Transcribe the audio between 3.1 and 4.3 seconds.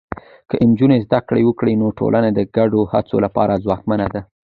لپاره ځواکمنه ده.